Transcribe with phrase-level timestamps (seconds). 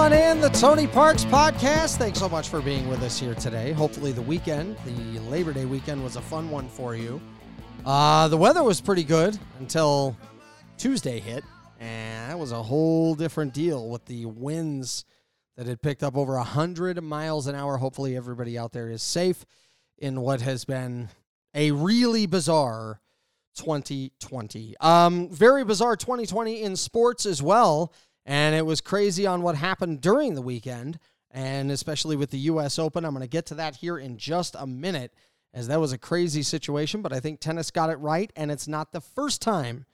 [0.00, 1.98] On in the Tony Parks podcast.
[1.98, 3.72] Thanks so much for being with us here today.
[3.72, 7.20] Hopefully, the weekend, the Labor Day weekend, was a fun one for you.
[7.84, 10.16] Uh, the weather was pretty good until
[10.78, 11.44] Tuesday hit,
[11.80, 15.04] and that was a whole different deal with the winds
[15.58, 17.76] that had picked up over 100 miles an hour.
[17.76, 19.44] Hopefully, everybody out there is safe
[19.98, 21.10] in what has been
[21.54, 23.02] a really bizarre
[23.56, 24.76] 2020.
[24.80, 27.92] Um, very bizarre 2020 in sports as well.
[28.26, 30.98] And it was crazy on what happened during the weekend,
[31.30, 32.78] and especially with the U.S.
[32.78, 33.04] Open.
[33.04, 35.12] I'm going to get to that here in just a minute,
[35.54, 38.68] as that was a crazy situation, but I think tennis got it right, and it's
[38.68, 39.86] not the first time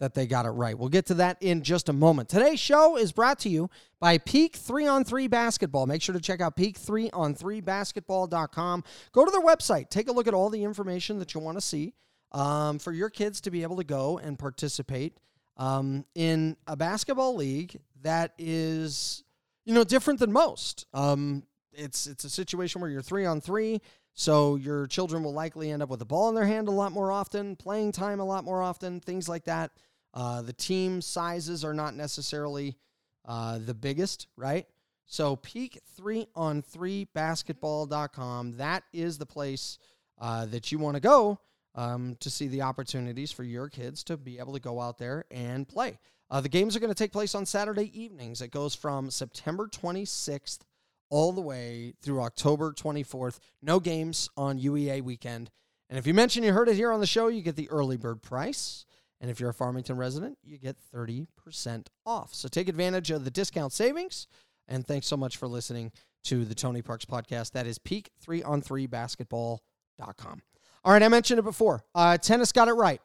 [0.00, 0.76] that they got it right.
[0.78, 2.28] We'll get to that in just a moment.
[2.28, 5.86] Today's show is brought to you by Peak 3 on 3 Basketball.
[5.86, 8.84] Make sure to check out peak3on3basketball.com.
[9.12, 11.62] Go to their website, take a look at all the information that you want to
[11.62, 11.94] see
[12.32, 15.16] um, for your kids to be able to go and participate
[15.56, 19.24] um, in a basketball league that is,
[19.64, 20.86] you know, different than most.
[20.92, 23.80] Um, it's it's a situation where you're three on three,
[24.12, 26.92] so your children will likely end up with the ball in their hand a lot
[26.92, 29.72] more often, playing time a lot more often, things like that.
[30.12, 32.76] Uh, the team sizes are not necessarily
[33.26, 34.66] uh, the biggest, right?
[35.06, 38.56] So peak three on three basketball.com.
[38.56, 39.78] That is the place
[40.20, 41.40] uh, that you want to go
[41.74, 45.24] um, to see the opportunities for your kids to be able to go out there
[45.30, 45.98] and play.
[46.30, 48.40] Uh, the games are going to take place on Saturday evenings.
[48.40, 50.60] It goes from September 26th
[51.10, 53.38] all the way through October 24th.
[53.62, 55.50] No games on UEA weekend.
[55.90, 57.96] And if you mention you heard it here on the show, you get the early
[57.96, 58.86] bird price.
[59.20, 62.34] And if you're a Farmington resident, you get 30% off.
[62.34, 64.26] So take advantage of the discount savings.
[64.66, 65.92] And thanks so much for listening
[66.24, 67.52] to the Tony Parks podcast.
[67.52, 70.42] That is peak3on3basketball.com.
[70.84, 71.82] All right, I mentioned it before.
[71.94, 73.00] Uh, tennis got it right.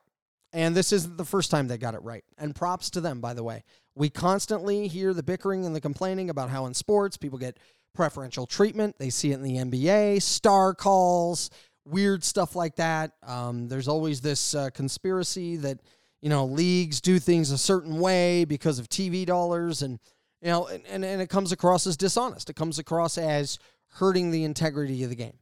[0.51, 2.23] And this isn't the first time they got it right.
[2.37, 3.63] And props to them, by the way.
[3.95, 7.57] We constantly hear the bickering and the complaining about how in sports people get
[7.93, 8.95] preferential treatment.
[8.97, 11.49] They see it in the NBA, star calls,
[11.85, 13.11] weird stuff like that.
[13.25, 15.79] Um, there's always this uh, conspiracy that,
[16.21, 19.83] you know, leagues do things a certain way because of TV dollars.
[19.83, 19.99] And,
[20.41, 22.49] you know, and, and, and it comes across as dishonest.
[22.49, 23.59] It comes across as
[23.93, 25.37] hurting the integrity of the game.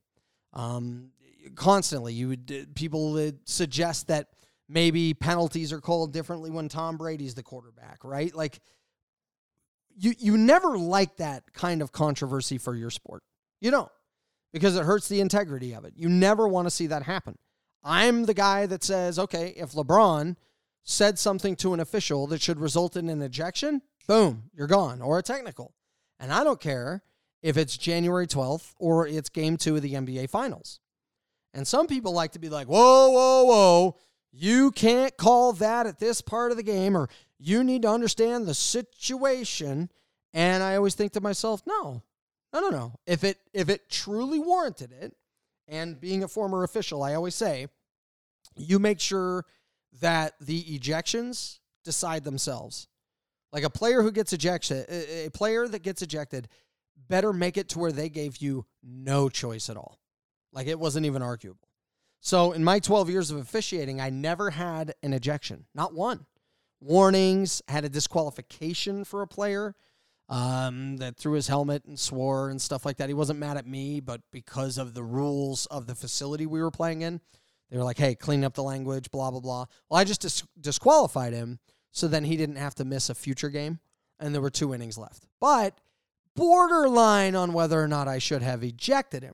[0.53, 1.11] Um,
[1.55, 2.13] constantly.
[2.13, 4.27] You would uh, people would suggest that
[4.69, 8.33] maybe penalties are called differently when Tom Brady's the quarterback, right?
[8.35, 8.59] Like
[9.97, 13.23] you you never like that kind of controversy for your sport.
[13.59, 13.91] You don't
[14.53, 15.93] because it hurts the integrity of it.
[15.95, 17.37] You never want to see that happen.
[17.83, 20.35] I'm the guy that says, okay, if LeBron
[20.83, 25.19] said something to an official that should result in an ejection, boom, you're gone or
[25.19, 25.73] a technical.
[26.19, 27.03] And I don't care
[27.41, 30.79] if it's January 12th or it's game 2 of the NBA finals.
[31.57, 33.97] And some people like to be like, whoa, whoa, whoa,
[34.31, 37.09] you can't call that at this part of the game, or
[37.39, 39.89] you need to understand the situation.
[40.35, 42.03] And I always think to myself, no,
[42.53, 42.93] no, no, no.
[43.07, 45.15] If it if it truly warranted it,
[45.67, 47.65] and being a former official, I always say,
[48.55, 49.43] you make sure
[49.99, 52.87] that the ejections decide themselves.
[53.51, 56.49] Like a player who gets ejected, a player that gets ejected
[57.09, 59.97] better make it to where they gave you no choice at all.
[60.51, 61.67] Like it wasn't even arguable.
[62.19, 66.25] So in my 12 years of officiating, I never had an ejection, not one.
[66.79, 69.75] Warnings, had a disqualification for a player
[70.29, 73.09] um, that threw his helmet and swore and stuff like that.
[73.09, 76.71] He wasn't mad at me, but because of the rules of the facility we were
[76.71, 77.21] playing in,
[77.69, 79.65] they were like, hey, clean up the language, blah, blah, blah.
[79.89, 81.59] Well, I just dis- disqualified him
[81.91, 83.79] so then he didn't have to miss a future game.
[84.19, 85.25] And there were two innings left.
[85.39, 85.79] But
[86.35, 89.33] borderline on whether or not I should have ejected him.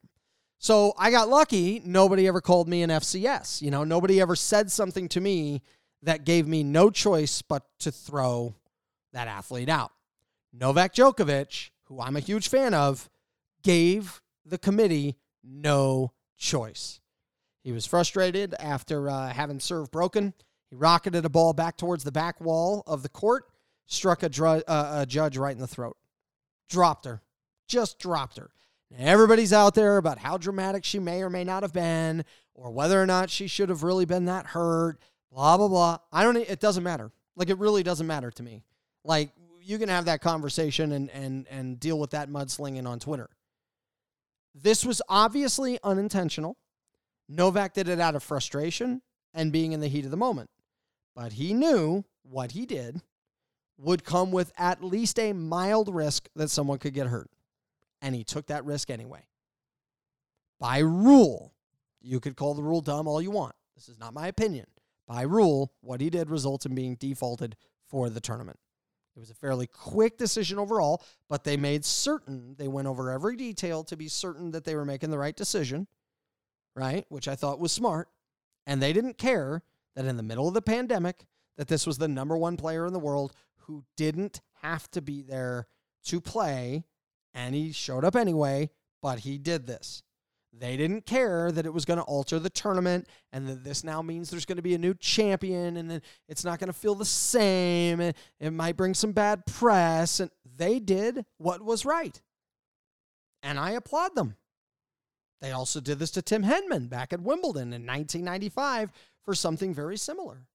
[0.63, 1.81] So I got lucky.
[1.83, 3.62] Nobody ever called me an FCS.
[3.62, 5.62] You know, nobody ever said something to me
[6.04, 8.56] that gave me no choice but to throw
[9.12, 9.92] that athlete out.
[10.54, 13.10] Novak Djokovic, who I'm a huge fan of,
[13.62, 17.01] gave the committee no choice.
[17.65, 20.33] He was frustrated after uh, having serve broken.
[20.69, 23.50] He rocketed a ball back towards the back wall of the court,
[23.86, 25.98] struck a, dr- uh, a judge right in the throat,
[26.69, 27.21] dropped her,
[27.68, 28.51] just dropped her.
[28.98, 33.01] Everybody's out there about how dramatic she may or may not have been, or whether
[33.01, 35.00] or not she should have really been that hurt.
[35.31, 35.98] Blah blah blah.
[36.12, 36.38] I don't.
[36.38, 37.12] It doesn't matter.
[37.36, 38.63] Like it really doesn't matter to me.
[39.04, 39.31] Like
[39.62, 43.30] you can have that conversation and and and deal with that mudslinging on Twitter.
[44.54, 46.57] This was obviously unintentional.
[47.28, 49.01] Novak did it out of frustration
[49.34, 50.51] and being in the heat of the moment.
[51.16, 53.01] But he knew what he did
[53.80, 57.30] would come with at least a mild risk that someone could get hurt
[58.03, 59.25] and he took that risk anyway.
[60.59, 61.53] By rule,
[62.01, 63.55] you could call the rule dumb all you want.
[63.75, 64.67] This is not my opinion.
[65.07, 67.55] By rule, what he did results in being defaulted
[67.88, 68.59] for the tournament.
[69.15, 73.35] It was a fairly quick decision overall, but they made certain they went over every
[73.35, 75.88] detail to be certain that they were making the right decision,
[76.75, 77.05] right?
[77.09, 78.09] Which I thought was smart.
[78.65, 79.61] And they didn't care
[79.95, 81.25] that in the middle of the pandemic
[81.57, 85.21] that this was the number 1 player in the world who didn't have to be
[85.21, 85.67] there
[86.05, 86.85] to play
[87.33, 88.69] and he showed up anyway,
[89.01, 90.03] but he did this.
[90.56, 94.03] They didn't care that it was going to alter the tournament and that this now
[94.03, 96.94] means there's going to be a new champion and then it's not going to feel
[96.94, 98.00] the same.
[98.00, 100.19] And it might bring some bad press.
[100.19, 102.21] And they did what was right.
[103.41, 104.36] And I applaud them.
[105.41, 108.91] They also did this to Tim Henman back at Wimbledon in 1995
[109.24, 110.45] for something very similar.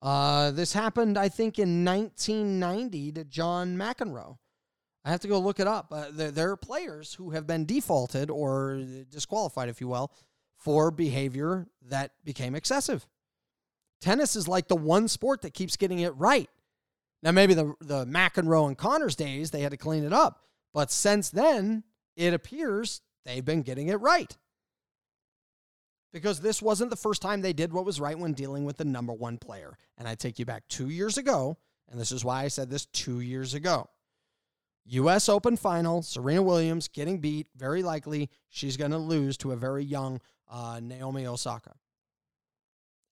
[0.00, 4.36] Uh, this happened, I think, in 1990 to John McEnroe.
[5.06, 5.92] I have to go look it up.
[5.92, 10.12] Uh, there, there, are players who have been defaulted or disqualified, if you will,
[10.56, 13.06] for behavior that became excessive.
[14.00, 16.50] Tennis is like the one sport that keeps getting it right.
[17.22, 20.40] Now, maybe the, the McEnroe and Connors days, they had to clean it up.
[20.74, 21.84] But since then,
[22.16, 24.36] it appears they've been getting it right.
[26.12, 28.84] Because this wasn't the first time they did what was right when dealing with the
[28.84, 29.78] number one player.
[29.98, 32.86] And I take you back two years ago, and this is why I said this
[32.86, 33.88] two years ago.
[34.88, 35.28] U.S.
[35.28, 37.48] Open final, Serena Williams getting beat.
[37.56, 41.74] Very likely she's going to lose to a very young uh, Naomi Osaka.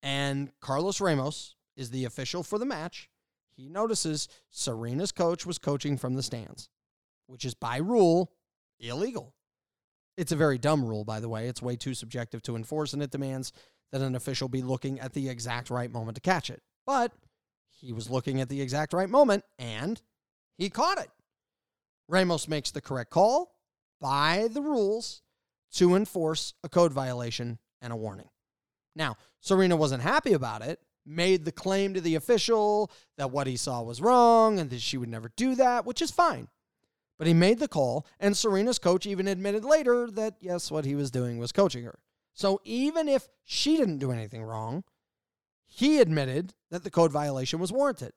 [0.03, 3.11] And Carlos Ramos is the official for the match.
[3.57, 6.69] He notices Serena's coach was coaching from the stands,
[7.27, 8.33] which is by rule
[8.79, 9.35] illegal.
[10.17, 11.49] It's a very dumb rule, by the way.
[11.49, 13.53] It's way too subjective to enforce, and it demands
[13.91, 16.63] that an official be looking at the exact right moment to catch it.
[16.87, 17.13] But
[17.69, 20.01] he was looking at the exact right moment, and
[20.57, 21.11] he caught it.
[22.09, 23.55] Ramos makes the correct call
[24.01, 25.23] by the rules
[25.75, 28.29] to enforce a code violation and a warning.
[28.95, 33.57] Now, Serena wasn't happy about it, made the claim to the official that what he
[33.57, 36.49] saw was wrong and that she would never do that, which is fine.
[37.19, 40.95] But he made the call, and Serena's coach even admitted later that, yes, what he
[40.95, 41.99] was doing was coaching her.
[42.33, 44.85] So even if she didn't do anything wrong,
[45.67, 48.13] he admitted that the code violation was warranted.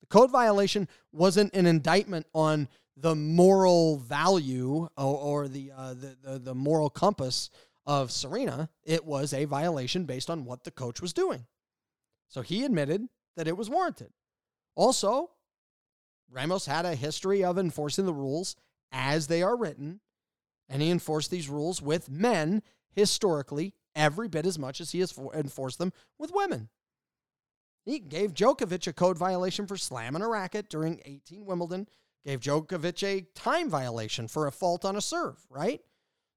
[0.00, 6.16] The code violation wasn't an indictment on the moral value or, or the, uh, the,
[6.22, 7.50] the the moral compass
[7.86, 8.68] of Serena.
[8.84, 11.46] It was a violation based on what the coach was doing.
[12.28, 14.12] So he admitted that it was warranted.
[14.74, 15.30] Also,
[16.30, 18.56] Ramos had a history of enforcing the rules
[18.92, 20.00] as they are written,
[20.68, 22.62] and he enforced these rules with men
[22.92, 26.68] historically every bit as much as he has enforced them with women.
[27.88, 31.88] He gave Djokovic a code violation for slamming a racket during 18 Wimbledon
[32.22, 35.80] Gave Djokovic a time violation for a fault on a serve, right?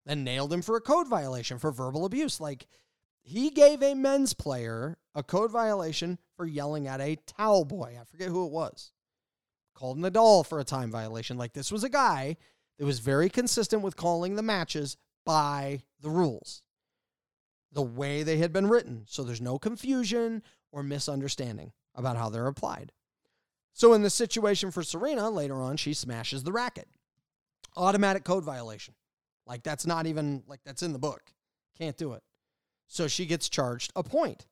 [0.05, 2.39] Then nailed him for a code violation for verbal abuse.
[2.39, 2.67] Like
[3.21, 7.97] he gave a men's player a code violation for yelling at a towel boy.
[7.99, 8.93] I forget who it was.
[9.75, 11.37] Called Nadal for a time violation.
[11.37, 12.37] Like this was a guy
[12.79, 14.95] that was very consistent with calling the matches
[15.25, 16.63] by the rules,
[17.73, 19.03] the way they had been written.
[19.09, 22.91] So there's no confusion or misunderstanding about how they're applied.
[23.73, 26.87] So in the situation for Serena, later on, she smashes the racket.
[27.77, 28.93] Automatic code violation.
[29.45, 31.33] Like that's not even like that's in the book.
[31.77, 32.23] Can't do it.
[32.87, 34.45] So she gets charged a point.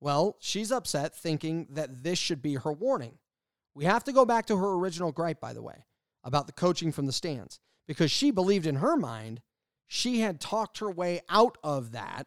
[0.00, 3.18] Well, she's upset thinking that this should be her warning.
[3.74, 5.84] We have to go back to her original gripe, by the way,
[6.24, 9.40] about the coaching from the stands, because she believed in her mind
[9.86, 12.26] she had talked her way out of that,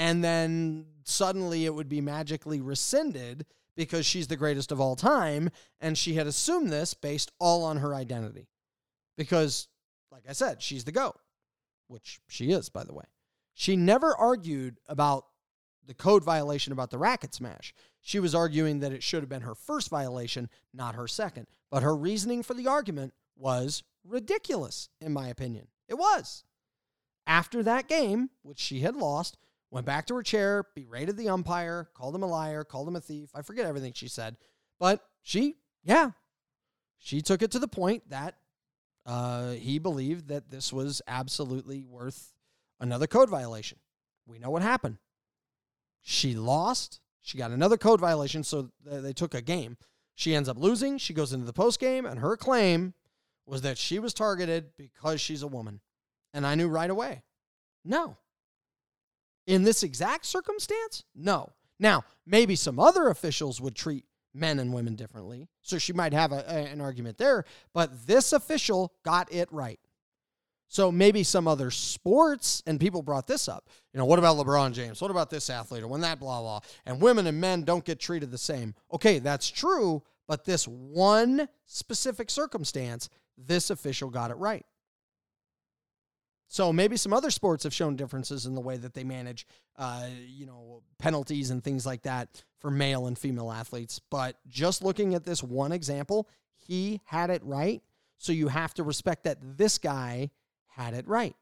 [0.00, 3.44] and then suddenly it would be magically rescinded
[3.76, 5.50] because she's the greatest of all time.
[5.78, 8.48] And she had assumed this based all on her identity.
[9.18, 9.68] Because,
[10.10, 11.18] like I said, she's the GOAT,
[11.88, 13.04] which she is, by the way.
[13.52, 15.26] She never argued about
[15.86, 17.74] the code violation about the racket smash.
[18.00, 21.46] She was arguing that it should have been her first violation, not her second.
[21.70, 25.66] But her reasoning for the argument was ridiculous, in my opinion.
[25.88, 26.44] It was.
[27.26, 29.36] After that game, which she had lost,
[29.70, 33.00] went back to her chair, berated the umpire, called him a liar, called him a
[33.00, 33.30] thief.
[33.34, 34.36] I forget everything she said.
[34.78, 36.10] But she, yeah,
[36.98, 38.36] she took it to the point that
[39.06, 42.34] uh, he believed that this was absolutely worth
[42.80, 43.78] another code violation.
[44.26, 44.98] We know what happened.
[46.02, 47.00] She lost.
[47.20, 49.76] She got another code violation, so they took a game.
[50.14, 50.98] She ends up losing.
[50.98, 52.94] She goes into the post game, and her claim
[53.46, 55.80] was that she was targeted because she's a woman.
[56.32, 57.22] And I knew right away
[57.84, 58.16] no,
[59.46, 61.50] in this exact circumstance, no.
[61.78, 65.48] Now, maybe some other officials would treat men and women differently.
[65.62, 69.80] So she might have a, a, an argument there, but this official got it right.
[70.68, 73.68] So maybe some other sports, and people brought this up.
[73.92, 75.00] You know, what about LeBron James?
[75.00, 75.82] What about this athlete?
[75.82, 76.60] Or when that blah, blah.
[76.86, 78.76] And women and men don't get treated the same.
[78.92, 84.64] Okay, that's true, But this one specific circumstance, this official got it right.
[86.52, 89.46] So maybe some other sports have shown differences in the way that they manage,
[89.78, 94.00] uh, you know, penalties and things like that for male and female athletes.
[94.10, 97.82] But just looking at this one example, he had it right.
[98.18, 100.32] So you have to respect that this guy
[100.66, 101.36] had it right.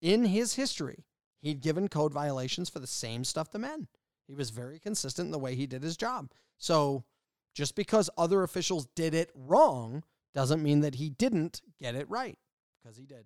[0.00, 1.04] In his history,
[1.42, 3.88] he'd given code violations for the same stuff to men.
[4.26, 6.30] He was very consistent in the way he did his job.
[6.56, 7.04] So
[7.52, 12.38] just because other officials did it wrong doesn't mean that he didn't get it right
[12.84, 13.24] because he did.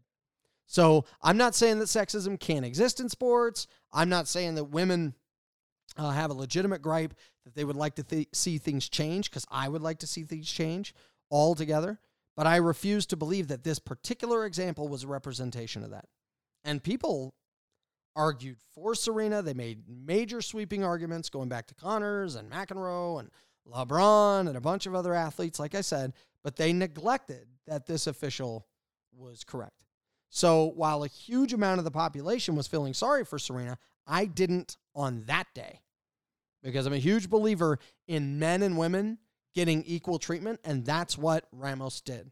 [0.66, 3.66] So I'm not saying that sexism can't exist in sports.
[3.92, 5.14] I'm not saying that women
[5.96, 9.46] uh, have a legitimate gripe that they would like to th- see things change because
[9.50, 10.94] I would like to see things change
[11.30, 11.98] altogether.
[12.36, 16.04] But I refuse to believe that this particular example was a representation of that.
[16.64, 17.34] And people
[18.14, 19.42] argued for Serena.
[19.42, 23.30] They made major sweeping arguments going back to Connors and McEnroe and
[23.66, 26.12] LeBron and a bunch of other athletes, like I said,
[26.44, 28.66] but they neglected that this official
[29.18, 29.72] was correct.
[30.30, 34.76] So while a huge amount of the population was feeling sorry for Serena, I didn't
[34.94, 35.80] on that day
[36.62, 39.18] because I'm a huge believer in men and women
[39.54, 42.30] getting equal treatment, and that's what Ramos did.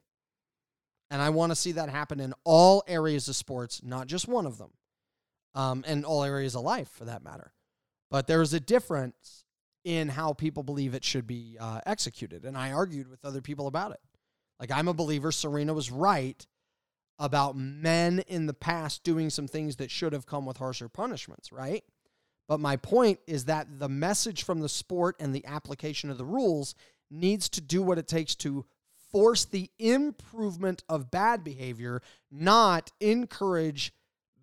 [1.11, 4.47] And I want to see that happen in all areas of sports, not just one
[4.47, 4.71] of them,
[5.55, 7.53] um, and all areas of life for that matter.
[8.11, 9.45] But there is a difference
[9.85, 12.45] in how people believe it should be uh, executed.
[12.45, 14.01] And I argued with other people about it.
[14.59, 16.45] Like, I'm a believer Serena was right
[17.19, 21.53] about men in the past doing some things that should have come with harsher punishments,
[21.53, 21.85] right?
[22.49, 26.25] But my point is that the message from the sport and the application of the
[26.25, 26.75] rules
[27.11, 28.65] needs to do what it takes to
[29.11, 33.93] force the improvement of bad behavior, not encourage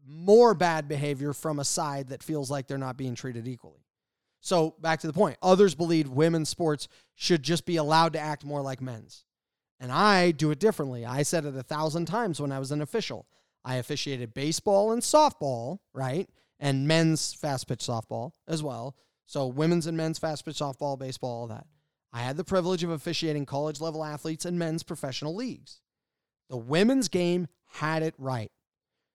[0.06, 3.86] more bad behavior from a side that feels like they're not being treated equally.
[4.42, 8.44] So, back to the point, others believe women's sports should just be allowed to act
[8.44, 9.24] more like men's.
[9.84, 11.06] And I do it differently.
[11.06, 13.28] I said it a thousand times when I was an official.
[13.66, 16.30] I officiated baseball and softball, right?
[16.58, 18.96] And men's fast pitch softball as well.
[19.26, 21.68] So women's and men's fast pitch softball, baseball, all that.
[22.14, 25.82] I had the privilege of officiating college level athletes and men's professional leagues.
[26.50, 28.52] The women's game had it right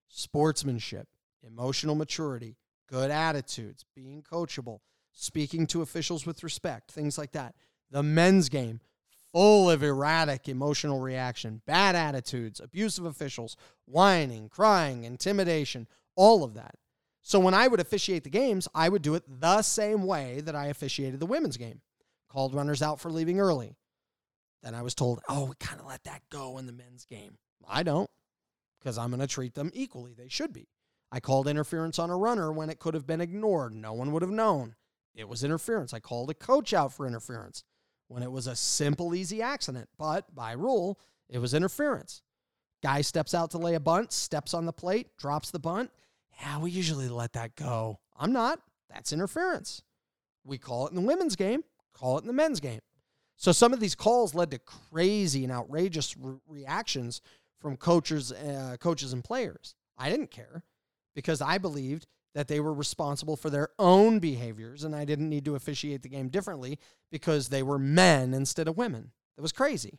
[0.08, 1.08] sportsmanship,
[1.42, 2.58] emotional maturity,
[2.90, 4.80] good attitudes, being coachable,
[5.12, 7.54] speaking to officials with respect, things like that.
[7.90, 8.80] The men's game,
[9.32, 13.56] full of erratic emotional reaction, bad attitudes, abusive officials,
[13.87, 16.75] whining, crying, intimidation, all of that.
[17.23, 20.56] So when I would officiate the games, I would do it the same way that
[20.56, 21.80] I officiated the women's game.
[22.28, 23.76] Called runners out for leaving early.
[24.62, 27.38] Then I was told, oh, we kind of let that go in the men's game.
[27.68, 28.11] I don't,
[28.78, 30.14] because I'm going to treat them equally.
[30.14, 30.68] They should be.
[31.12, 33.75] I called interference on a runner when it could have been ignored.
[33.75, 34.75] No one would have known.
[35.14, 35.94] It was interference.
[35.94, 37.64] I called a coach out for interference
[38.08, 39.88] when it was a simple, easy accident.
[39.98, 40.98] But by rule,
[41.28, 42.22] it was interference.
[42.82, 45.90] Guy steps out to lay a bunt, steps on the plate, drops the bunt.
[46.40, 47.98] Yeah, we usually let that go.
[48.16, 48.60] I'm not.
[48.88, 49.82] That's interference.
[50.44, 51.62] We call it in the women's game,
[51.92, 52.80] call it in the men's game.
[53.36, 57.20] So some of these calls led to crazy and outrageous re- reactions
[57.60, 59.74] from coaches, uh, coaches and players.
[59.96, 60.62] I didn't care
[61.14, 65.44] because I believed that they were responsible for their own behaviors and I didn't need
[65.47, 66.78] to officiate the game differently
[67.11, 69.12] because they were men instead of women.
[69.37, 69.99] That was crazy.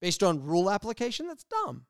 [0.00, 1.86] Based on rule application, that's dumb.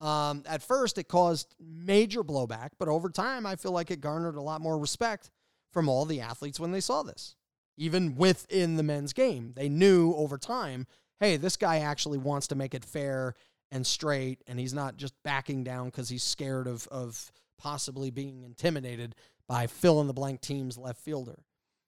[0.00, 4.34] Um, at first, it caused major blowback, but over time, I feel like it garnered
[4.34, 5.30] a lot more respect
[5.72, 7.36] from all the athletes when they saw this.
[7.76, 10.86] Even within the men's game, they knew over time
[11.20, 13.34] hey, this guy actually wants to make it fair
[13.70, 18.42] and straight, and he's not just backing down because he's scared of, of possibly being
[18.42, 19.14] intimidated
[19.46, 21.38] by fill in the blank team's left fielder.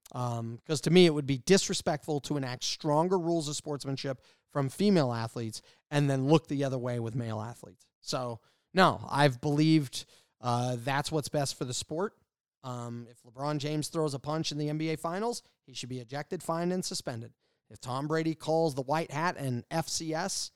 [0.09, 4.21] Because um, to me, it would be disrespectful to enact stronger rules of sportsmanship
[4.53, 7.87] from female athletes and then look the other way with male athletes.
[8.01, 8.41] So,
[8.73, 10.07] no, I've believed
[10.41, 12.15] uh, that's what's best for the sport.
[12.63, 16.43] Um, if LeBron James throws a punch in the NBA Finals, he should be ejected,
[16.43, 17.33] fined, and suspended.
[17.71, 20.51] If Tom Brady calls the white hat an FCS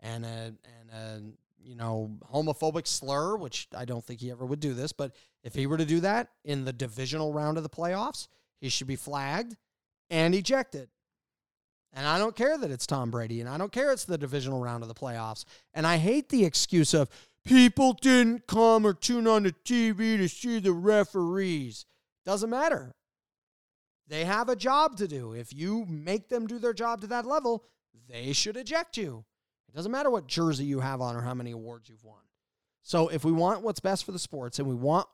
[0.00, 1.22] and a, and a
[1.64, 5.54] you know, homophobic slur, which I don't think he ever would do this, but if
[5.54, 8.28] he were to do that in the divisional round of the playoffs,
[8.60, 9.56] he should be flagged
[10.10, 10.88] and ejected.
[11.92, 14.60] And I don't care that it's Tom Brady, and I don't care it's the divisional
[14.60, 15.44] round of the playoffs.
[15.72, 17.08] And I hate the excuse of
[17.44, 21.86] people didn't come or tune on the TV to see the referees.
[22.26, 22.94] Doesn't matter.
[24.08, 25.32] They have a job to do.
[25.32, 27.64] If you make them do their job to that level,
[28.08, 29.24] they should eject you.
[29.74, 32.20] It doesn't matter what jersey you have on or how many awards you've won.
[32.82, 35.08] So if we want what's best for the sports and we want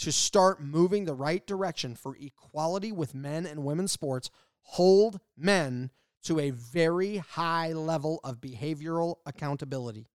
[0.00, 4.28] to start moving the right direction for equality with men and women's sports,
[4.60, 5.90] hold men
[6.24, 10.06] to a very high level of behavioral accountability.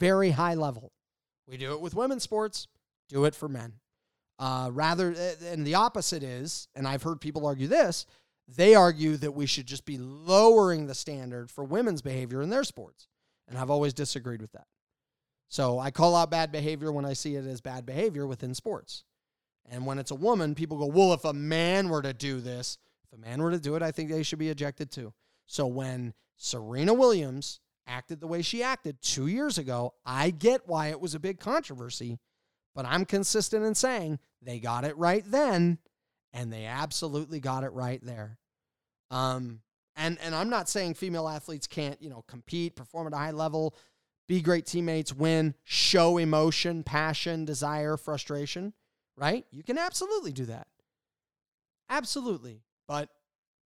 [0.00, 0.90] Very high level.
[1.46, 2.66] We do it with women's sports,
[3.08, 3.74] do it for men.
[4.36, 5.14] Uh, rather,
[5.46, 8.04] and the opposite is, and I've heard people argue this,
[8.48, 12.64] they argue that we should just be lowering the standard for women's behavior in their
[12.64, 13.06] sports.
[13.48, 14.66] And I've always disagreed with that.
[15.48, 19.04] So I call out bad behavior when I see it as bad behavior within sports.
[19.68, 22.78] And when it's a woman, people go, well, if a man were to do this,
[23.04, 25.12] if a man were to do it, I think they should be ejected too.
[25.46, 30.88] So when Serena Williams acted the way she acted two years ago, I get why
[30.88, 32.18] it was a big controversy,
[32.74, 35.78] but I'm consistent in saying they got it right then,
[36.32, 38.38] and they absolutely got it right there.
[39.10, 39.60] Um,
[39.96, 43.30] and and I'm not saying female athletes can't, you know, compete, perform at a high
[43.30, 43.74] level,
[44.28, 48.72] be great teammates, win, show emotion, passion, desire, frustration,
[49.16, 49.44] right?
[49.50, 50.66] You can absolutely do that.
[51.88, 52.62] Absolutely.
[52.88, 53.10] But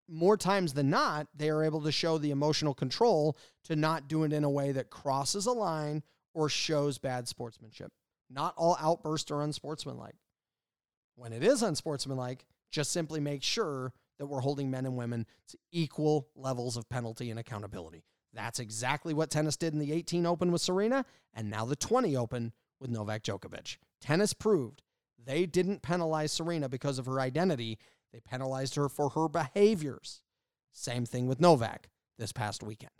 [0.08, 4.24] more times than not, they are able to show the emotional control to not do
[4.24, 6.04] it in a way that crosses a line
[6.34, 7.92] or shows bad sportsmanship.
[8.30, 10.16] Not all outbursts are unsportsmanlike.
[11.16, 15.58] When it is unsportsmanlike, just simply make sure that we're holding men and women to
[15.72, 18.04] equal levels of penalty and accountability.
[18.34, 22.16] That's exactly what tennis did in the 18 Open with Serena and now the 20
[22.16, 23.78] Open with Novak Djokovic.
[24.02, 24.82] Tennis proved
[25.24, 27.78] they didn't penalize Serena because of her identity,
[28.12, 30.22] they penalized her for her behaviors.
[30.72, 32.92] Same thing with Novak this past weekend.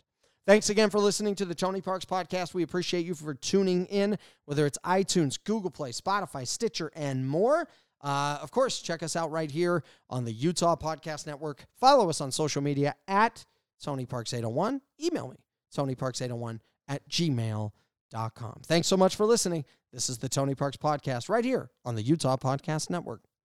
[0.46, 2.52] Thanks again for listening to the Tony Parks podcast.
[2.52, 7.66] We appreciate you for tuning in, whether it's iTunes, Google Play, Spotify, Stitcher, and more.
[8.04, 11.64] Uh, of course, check us out right here on the Utah Podcast Network.
[11.80, 13.44] Follow us on social media at
[13.82, 14.82] Tony Parks 801.
[15.02, 15.36] Email me,
[15.74, 18.60] TonyParks801 at gmail.com.
[18.66, 19.64] Thanks so much for listening.
[19.90, 23.22] This is the Tony Parks Podcast right here on the Utah Podcast Network.